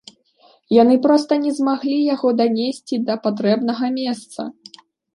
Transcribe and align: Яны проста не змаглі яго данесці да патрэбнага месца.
Яны 0.75 0.95
проста 1.03 1.37
не 1.43 1.51
змаглі 1.59 1.97
яго 2.15 2.33
данесці 2.41 3.03
да 3.13 3.21
патрэбнага 3.29 3.95
месца. 4.03 4.53